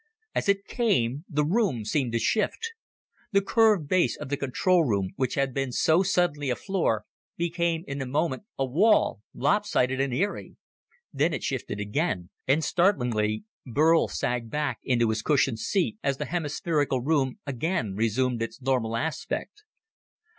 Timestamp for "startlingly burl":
12.63-14.07